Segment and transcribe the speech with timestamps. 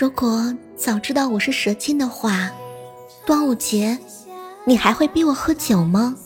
[0.00, 2.50] 如果早知道我是蛇精的话，
[3.26, 3.98] 端午节
[4.64, 6.16] 你还会逼我喝酒吗？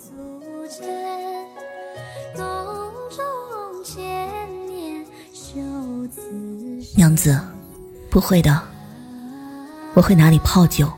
[6.94, 7.36] 娘子，
[8.08, 8.62] 不会的，
[9.94, 10.88] 我会拿你泡酒。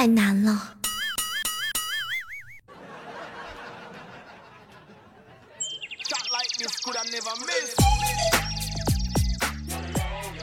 [0.00, 0.76] 太难了。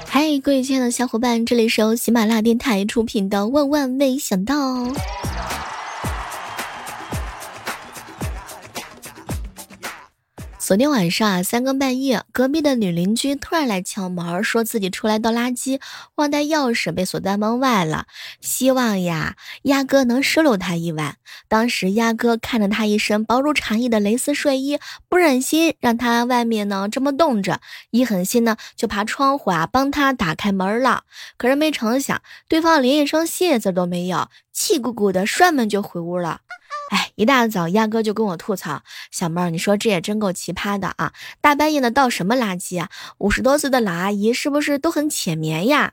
[0.06, 4.56] 嗨，各位亲爱的小伙伴，这里是由喜马拉雅电台出品的《万万没想到》。
[10.67, 15.79] 昨天晚上啊，三更半夜，隔壁的女邻居突然来敲门，说自己出来倒垃圾，
[16.15, 18.05] 忘带钥匙，被锁在门外了。
[18.41, 21.15] 希望呀，鸭哥能收留她一晚。
[21.48, 31.04] 当时鸭哥看着她一身薄如蝉翼的蕾丝睡衣，不忍心让她外面呢这么冻着，一狠心呢就爬窗户啊帮她打开门了。
[31.37, 36.41] 可是没成想，对方连一声谢字都没有，气鼓鼓的摔门就回屋了。
[36.90, 41.12] 哎，一大早，鸭哥就跟我吐槽：“小妹儿，你说这也真够奇葩的啊！
[41.41, 42.90] 大半夜的倒什么垃圾啊？
[43.18, 45.91] 五十多岁的老阿姨是不是都很浅眠呀？”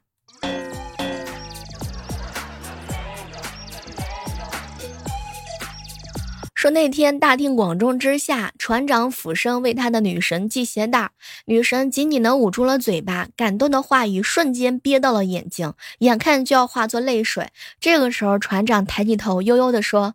[6.55, 11.11] 说那天大庭广众之下，船长俯身为他的女神系鞋带，
[11.45, 17.51] 女神紧紧的捂住了嘴巴，感动的话语瞬间憋到了眼睛，眼看就要化作泪水。
[17.81, 20.15] 这个时候，船长抬起头，悠悠的说。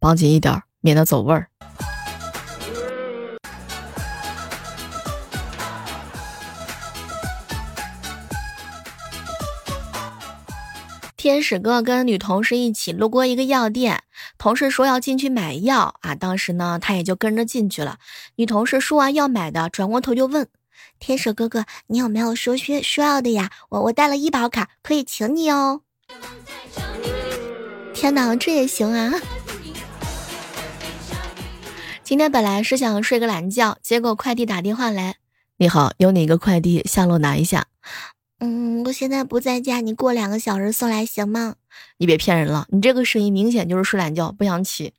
[0.00, 1.48] 绑紧一点，免得走味儿。
[11.18, 14.02] 天使哥跟女同事一起路过一个药店，
[14.38, 17.98] 同事说要进去买药啊，当时呢他也就跟着进去了。
[18.36, 20.48] 女同事说完要买的，转过头就问
[20.98, 23.50] 天使哥哥：“你有没有说需需要的呀？
[23.68, 25.82] 我我带了医保卡，可以请你哦。”
[27.92, 29.12] 天哪，这也行啊！
[32.10, 35.14] 今天本来是想睡个懒觉，结果快递打电话来。
[35.58, 37.68] 你好，有哪个快递下楼拿一下？
[38.40, 41.54] 嗯，我现在不在家，你过两个小时送来行吗？
[41.98, 44.92] 你别骗人了，你这个声音明显就是睡懒觉，不想起。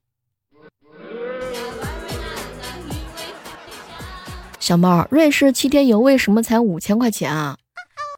[4.62, 7.58] 小猫，瑞士七天游为什么才五千块钱啊？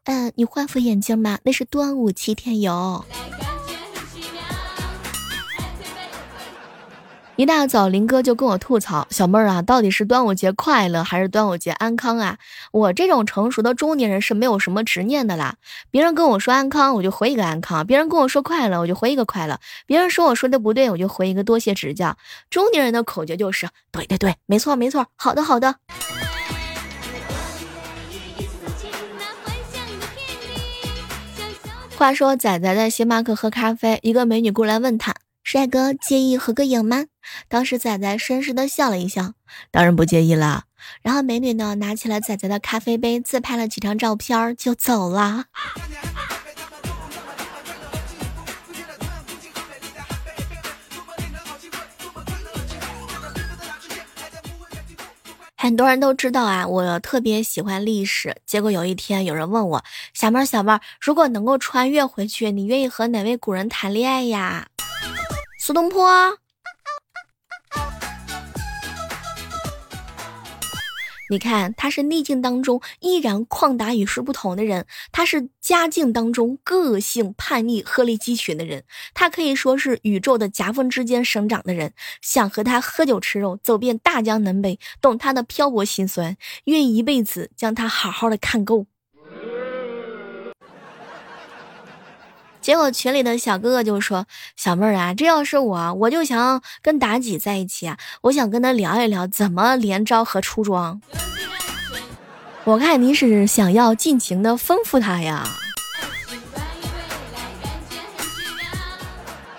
[0.04, 3.04] 嗯，你换副眼镜吧，那是端午七天游。
[7.36, 12.38] 一大早，林哥就跟我吐槽：“小妹儿啊，到底是端午节快乐还是端午节安康啊？”
[12.72, 15.56] 我这种成熟的中年人是没有什么执念的啦。
[15.90, 19.56] 别人跟我说安康，我就回一个安康；别人跟我说快乐，我就回一个快乐；
[19.88, 22.16] 别人说我说的不对，我就回一个多谢指教。
[22.52, 25.78] 中年人的口诀就是对对对，没错没错，好的好的。
[31.98, 35.16] 话说仔仔在星巴克喝咖啡，一个美女过来问他。
[35.44, 37.06] 帅哥，介意合个影吗？
[37.50, 39.34] 当时仔仔绅士的笑了一笑，
[39.72, 40.64] 当然不介意了。
[41.02, 45.46] 然后美女呢，拿起了仔仔的咖啡杯，自拍了几张照片就走了。
[55.58, 58.36] 很多人都知道啊，我特别喜欢历史。
[58.46, 59.84] 结果有一天有人问我，
[60.14, 64.68] 小妹儿，小妹儿，如果能够穿越回去，你愿意和哪位古人谈恋爱呀？
[65.66, 66.38] 苏东坡，
[71.30, 81.94] 你看他是逆境当中依然旷达与世不同的人，他是家境当中个性叛逆、鹤立鸡群的人，他可以说是宇宙的夹缝之间生长的人。
[82.22, 88.88] 想和他喝酒吃肉，走遍大江南北，懂他的漂泊心酸，愿一辈子将他好好的看够。
[92.64, 94.26] 结果群里的小哥哥就说
[94.56, 101.02] ：“小妹儿啊，这要是我，我就想跟妲己在一起啊，我想跟他聊一聊怎么连招和出装。
[102.64, 105.46] 我看你是想要尽情的丰富他呀。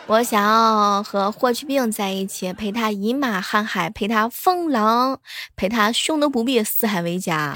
[0.07, 5.21] 我想要和霍去病在一起，陪他饮马瀚海，陪他风浪，
[5.57, 7.55] 陪他匈奴不灭，四海为家。”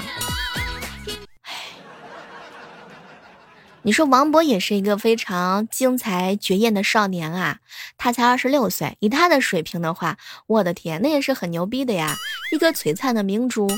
[3.81, 7.59] 你说王勃也是一个非常精彩绝艳的少年啊，
[7.97, 10.17] 他才二十六岁，以他的水平的话，
[10.47, 12.15] 我的天，那也是很牛逼的呀，
[12.51, 13.69] 一颗璀璨的明珠。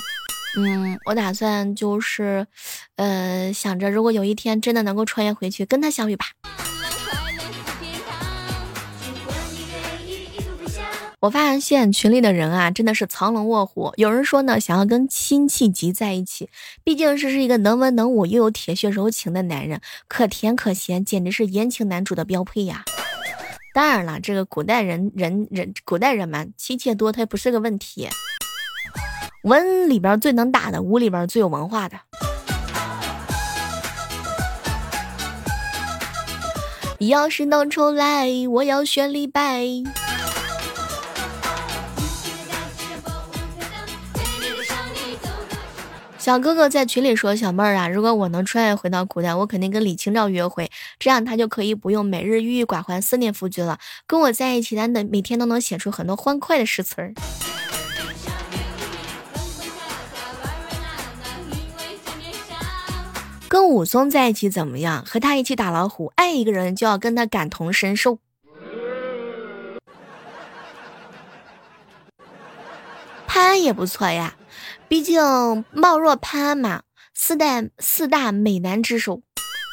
[0.57, 2.47] 嗯，我打算就是，
[2.95, 6.25] 呃，想着如果有一天真的能够穿越回去跟他相遇吧。
[11.21, 13.93] 我发现现群里的人啊，真的是藏龙卧虎。
[13.95, 16.49] 有人说呢，想要跟辛弃疾在一起，
[16.83, 22.83] 毕竟是是一个能文能武又有铁血柔情的男人，可甜可咸，简直是言情男主的标配呀。
[23.71, 28.09] 当然了，这个古代人人人古代人嘛，妻妾多，他也不是个问题。
[29.43, 31.97] 文里边最能打的，武里边最有文化的。
[36.97, 39.67] 要是能重来，我要选李白。
[46.21, 50.69] 小哥哥在群里说：“小妹儿啊，如果我能穿越回到古代，我肯定跟李清照约会，
[50.99, 53.79] 这样他就可以不用每日郁郁寡欢、思念夫君了。
[54.05, 57.15] 跟我在一起，他能每天都能写出很多欢快的诗词儿。”
[63.49, 65.03] 跟武松在一起怎么样？
[65.03, 68.19] 和他一起打老虎，爱一个人就要跟他感同身受。
[73.25, 74.35] 潘安也不错呀，
[74.87, 75.21] 毕竟
[75.71, 79.21] 貌若潘安嘛，四代四大美男之首，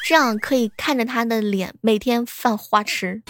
[0.07, 3.21] 这样可以看着他的脸每天犯花痴。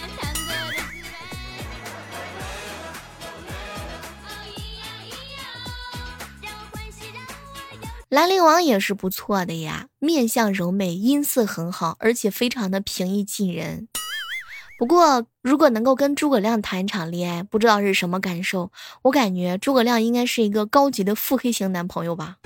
[8.08, 13.86] 兰陵王也是不错的呀，面相柔美，音色很好，而且非常的平易近人。
[14.80, 18.72] 不过，如果能够跟诸葛亮谈一场恋爱，不知道是什么感受。
[19.02, 22.36] 我感觉诸葛亮应该是一个高级的腹黑型男朋友吧。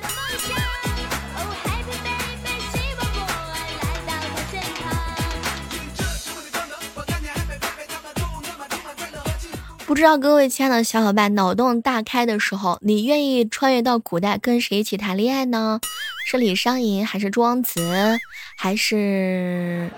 [9.87, 15.79] 不知道各位亲爱的小伙伴脑洞大开的时候，你愿意穿越到古代跟谁一起谈恋爱呢？
[16.27, 18.19] 是李商隐，还是朱王子，
[18.57, 19.89] 还是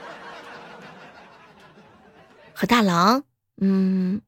[2.58, 3.22] 和大郎？
[3.60, 4.22] 嗯，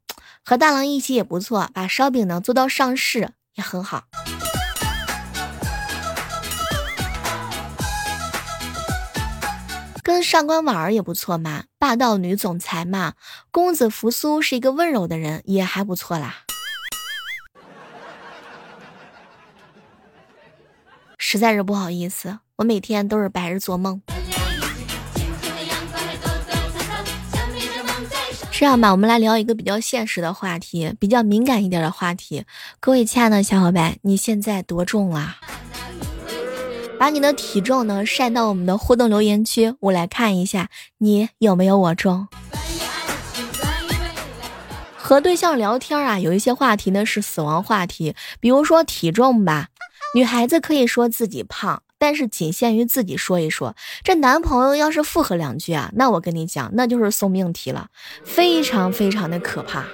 [0.45, 4.05] 和大郎一起也不错，把烧饼呢做到上市也很好。
[10.03, 13.15] 跟上官婉儿也不错嘛，霸道女总裁嘛。
[13.51, 16.45] 公子扶苏是一个温柔的人，也还不错啦。
[21.17, 24.03] 实在是不好意思，我每天都是白日做梦。
[28.59, 32.45] 这样吧，我们来聊一个比较现实的话题，比较敏感一点的话题。
[32.81, 35.37] 各位亲爱的小伙伴，你现在多重啦？
[36.99, 42.27] 把你的体重呢晒到我们的互动留言区，我来看一下你有没有我重。
[44.97, 49.69] 和对象聊天啊，有一些话题呢是死亡话题，比如说体重吧，
[50.17, 53.75] 女孩子可以说自己胖，但是仅限于自己说一说。
[54.03, 57.89] 这男朋友要是附和两句啊，那我跟你讲，那就是送命题了，
[58.25, 59.85] 非常非常的可怕。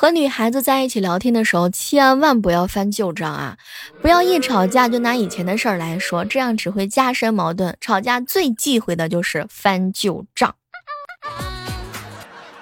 [0.00, 3.58] 和女孩子在一起聊天的时候，千万不要翻旧账啊！
[4.00, 7.76] 不要一吵架就拿以前的事儿来说，这样只会加深矛盾。
[7.80, 10.54] 吵架最忌讳的就是翻旧账。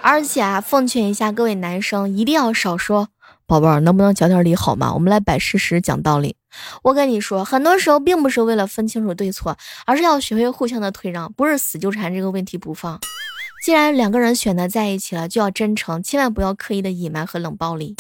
[0.01, 3.11] 而且啊，奉劝一下各位男生，一定要少说
[3.47, 6.37] “宝贝儿，能不能讲点理好吗？”我们来摆事实，讲道理。
[6.83, 12.99] 我跟你说，很多时候并不是为了分清楚对错，而是要学会互相的退让，不是死纠缠这个问题不放。
[13.65, 17.95] 既然两个人选择在一起了，就要真诚，千万不要刻意的隐瞒和冷暴力。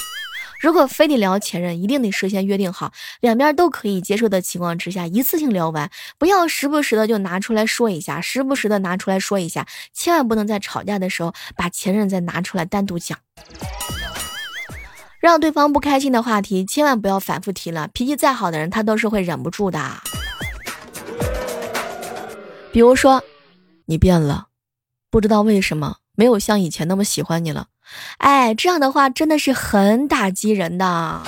[0.61, 13.19] 如果非得聊前任，一定得事先约定好，两边都可以接受的情况之下，一次性聊完，不要时不时的就拿出来说一下，时不时的拿出来说一下，千万不能在吵架的时候把前任再拿出来单独讲，
[15.21, 17.89] 让对方不开心的话题，千万不要反复提了。
[17.89, 19.81] 脾气再好的人，他都是会忍不住的。
[22.73, 23.23] 比如说，
[23.87, 24.47] 你变了。
[25.09, 27.69] 不知道为什么没有像以前那么喜欢你了，
[28.19, 31.23] 哎，这样的话真的是很打击人的。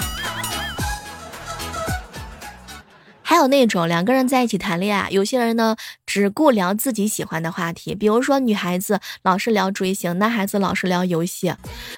[3.29, 11.53] 还有那种两个人在一起谈恋爱，有些人呢只顾聊自己喜欢的话题，比如说女孩子老是聊追星，男孩子老是聊游戏，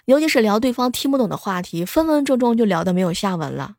[0.07, 3.77] 尤其是聊对方听不懂的话题，分分钟钟就聊得没有下文了。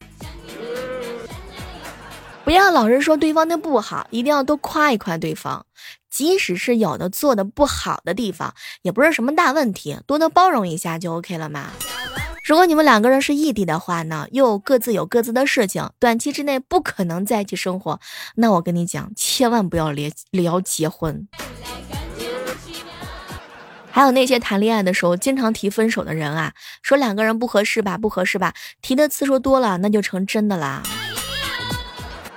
[2.46, 5.65] 不要老是说对方的不好，一定要多夸一夸对方。
[6.10, 11.72] 即使是有的做的不好的地方，也不是什么大问题，多多包容一下就 OK 了嘛。
[12.43, 18.00] 如果你们两个人是异地的话呢，又各自有各自的事情，短期之内不可能在一起生活，
[18.36, 21.27] 那我跟你讲，千万不要聊聊结婚。
[23.91, 30.81] 还有那些谈恋爱的时候经常提分手的人啊，说两个人不合适吧，不合适吧，提的次数多了，那就成真的啦。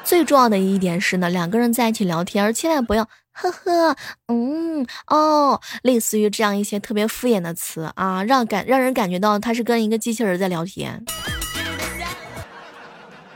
[0.05, 3.97] 最重要的一点是呢，两个人在一起聊天，千万不要呵呵，
[4.29, 11.05] 嗯，哦，类似于这样一些特别敷衍的词啊，让感让人感觉到他是跟一个机器人在聊天。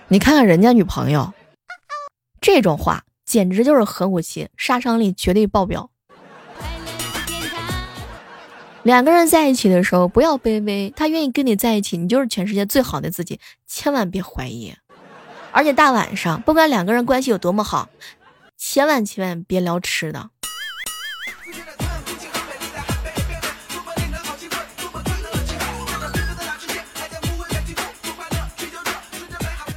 [0.06, 1.34] 你看看人家女朋友，
[2.40, 5.90] 这种话简直就是核武器，杀伤力绝对爆表。
[8.84, 14.72] 两个人在一起的时候不要卑微，他愿意跟你在一起，你就是全世界最好的自己，千万别怀疑。
[15.50, 17.88] 而且大晚上，不管两个人关系有多么好。
[18.58, 20.30] 千万千万别聊吃的。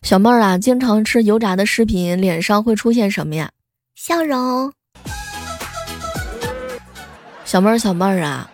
[0.01, 3.51] 小妹儿啊，经常吃油炸的食品，脸上会出现什么呀？
[3.95, 4.73] 笑容。
[7.45, 8.51] 小妹儿，小妹儿啊，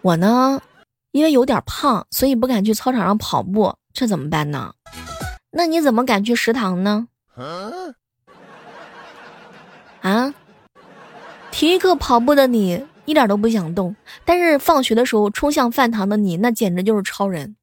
[0.00, 0.62] 我呢，
[1.10, 4.72] 因为有点胖，所以不敢去操场上跑步，这怎么办呢？
[5.50, 7.08] 那你怎么敢去食堂呢？
[7.34, 7.68] 啊！
[10.08, 10.34] 啊
[11.50, 17.56] 体育课跑步的你一点都不想动，但是放学的时候冲向饭堂的你，那简直就是超人。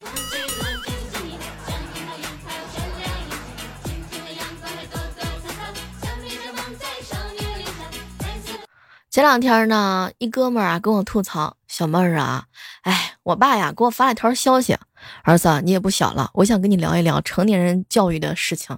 [9.09, 12.45] 前两天呢，一哥们儿啊跟我吐槽：“小妹儿啊，
[12.81, 14.77] 哎，我爸呀给我发了条消息，
[15.23, 18.77] 儿子你也不小了，我想跟你聊一聊成年人教育的事情。”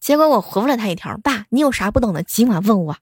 [0.00, 2.96] 结果我回复了他一条：“爸，你有啥不懂的，尽管问我。”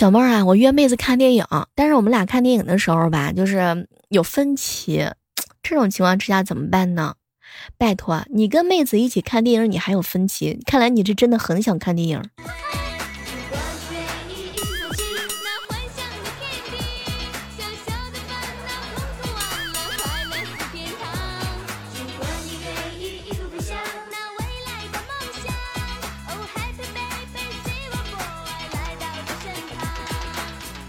[0.00, 5.06] 小妹儿啊，我约妹子看电影，但是我们俩看电影的时候吧，就是有分歧。
[5.62, 7.16] 这种情况之下怎么办呢？
[7.76, 10.58] 拜托，你跟妹子一起看电影，你还有分歧？
[10.64, 12.24] 看来你是真的很想看电影。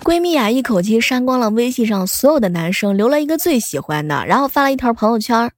[0.03, 5.51] 闺蜜啊，一口气删光了微信上所有的男生，留了一个最喜欢的，然后发了一条朋友圈。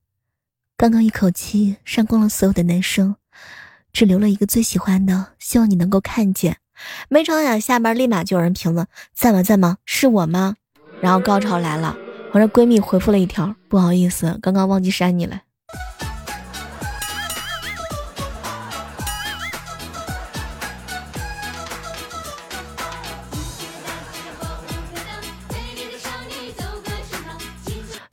[0.75, 3.15] 刚刚一口气删光了所有的男生，
[3.93, 6.57] 只留了一个最喜欢的，希望你能够看见。
[7.07, 9.77] 没成想下边立马就有人评论：在吗在吗？
[9.85, 10.55] 是我吗？
[10.99, 11.95] 然后高潮来了，
[12.33, 15.41] 我这闺蜜回复了一条：不好意思，刚刚忘记删你了。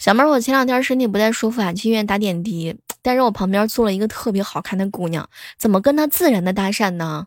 [0.00, 2.75] 小妹儿，我前两天身体不太舒服啊，去医院打点滴。
[3.02, 5.28] 但是我旁边坐了一个特别好看的姑娘，
[5.59, 7.26] 怎么跟她自然的搭讪呢？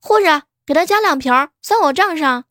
[0.00, 2.44] 护士，给她加两瓶，算我账上。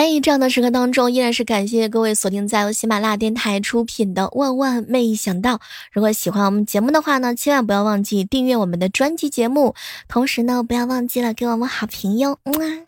[0.00, 5.56] 嘿，这样的时刻当中，依然是感谢各位锁定在由喜马拉雅电台出品的《万万没想到》。
[5.90, 9.74] 如果喜欢我们节目的话呢，千万不要忘记订阅我们的专辑节目，
[10.06, 12.38] 同时呢，不要忘记了给我们好评哟。
[12.44, 12.78] 嗯啊。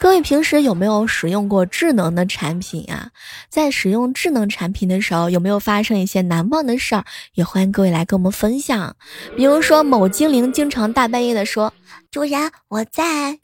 [0.00, 3.10] 各位平时有没有使用过智能的产品啊？
[3.48, 7.04] 在使用智能产品的时候，有没有发生一些难忘的事儿？
[7.34, 8.96] 也欢迎各位来跟我们分享。
[9.36, 11.72] 比如说，某精灵经常大半夜的说
[12.10, 13.38] ：“主人，我在。”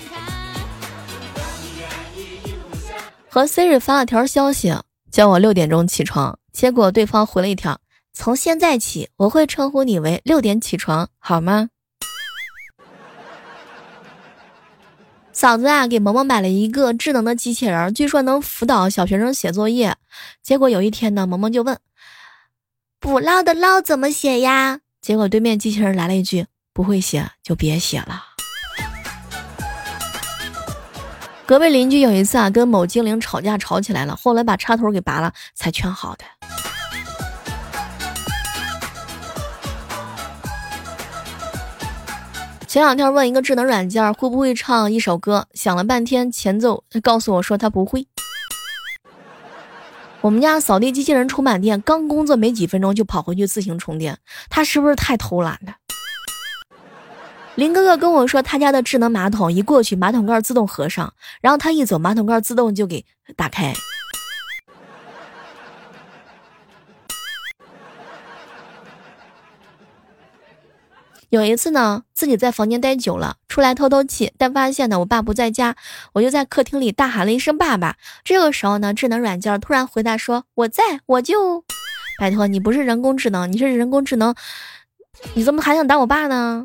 [3.36, 4.74] 和 Siri 发了条消息，
[5.10, 6.38] 叫我六点钟起床。
[6.54, 7.78] 结果对方回了一条
[8.14, 11.68] ：“从现在起，我会称呼你为六点起床，好吗？”
[15.34, 19.94] 嫂子啊，给萌萌买了一个智能的机器人，据说能辅导小学生写作业。
[20.42, 21.78] 结果有一天呢，萌萌就问
[22.98, 28.25] ：“捕捞的捞怎么写呀？”结果对面机器人来了一句：“不会写就别写了。”
[31.46, 36.24] 隔壁邻居有一次啊，跟某精灵吵架吵起来了，后来把插头给拔了，才劝好的。
[42.66, 48.08] 前两天问一个智能软件会不会唱一首歌，想了半天前奏，告诉我说他不会。
[50.20, 54.18] 我们家扫地机器人充满电，刚工作没几分钟就跑回去自行充电，
[54.50, 55.76] 他是不是太偷懒了？
[57.56, 63.72] 林哥哥跟我说，他家的智能马桶一过去，马桶盖自动合上，然后他一走，马桶盖自动就给打开。
[71.30, 75.76] 有一次呢，自己在房间待久了，出来透透气，但发现呢我爸不在家，
[76.12, 77.96] 我就在客厅里大喊了一声爸爸。
[78.22, 81.64] 这个时候呢，智能软件突然回答说我在，我就，
[82.18, 84.34] 拜托你不是人工智能，你是人工智能，
[85.34, 86.62] 你怎么还想当我爸呢？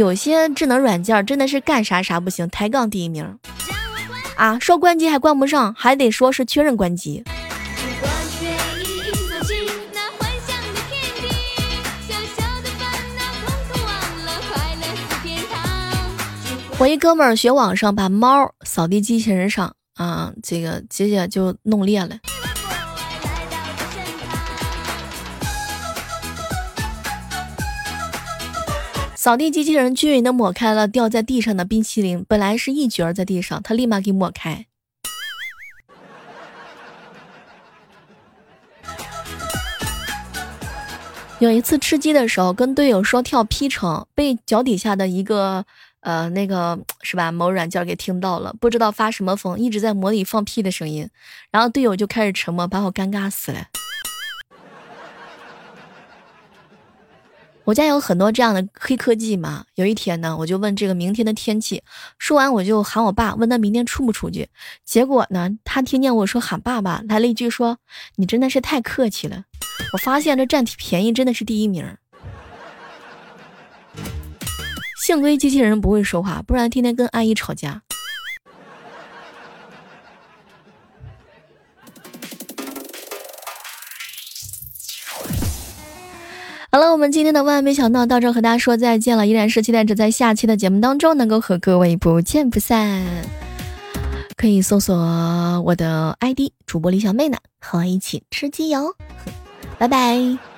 [0.00, 3.38] 有些智能软件真的是干啥啥不行，抬杠第一名
[4.34, 4.58] 啊！
[4.58, 7.22] 说关机还关不上，还得说是确认关机。
[16.78, 22.16] 我一哥们儿学网上把猫扫地机器人上啊，这个姐姐就弄裂了。
[29.22, 34.64] 扫地机器人均匀的抹开了掉在地上的冰淇淋，本来是一角在地上，他立马给抹开。
[41.38, 45.66] 有一次吃鸡的时候，跟队友说跳 P 城，被脚底下的一个
[46.00, 51.06] 呃那个是吧某软件给听到了，不知道发什么疯，一直在模拟放屁的声音，
[51.50, 53.66] 然后队友就开始沉默，把我尴尬死了。
[57.70, 59.64] 我家有很多这样的黑科技嘛。
[59.76, 61.80] 有一天呢，我就问这个明天的天气，
[62.18, 64.48] 说完我就喊我爸，问他明天出不出去。
[64.84, 67.78] 结果呢，他听见我说喊爸爸，来了一句说
[68.16, 69.44] ：“你真的是太客气了。”
[69.94, 71.86] 我发现这占便宜真的是第一名。
[75.04, 77.82] 幸亏机器人不会说话，不然天天跟阿姨吵架。
[86.72, 93.04] 好了，我们今天的万万没想到到这和大家说再见了，依然是期待着在下期的节目当中能够和各位不见不散。
[94.36, 94.96] 可以搜索
[95.62, 98.94] 我的 ID 主播李小妹呢，和我一起吃鸡哟，
[99.78, 100.49] 拜拜。